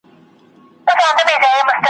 [0.85, 1.73] د سړک په پای کي!.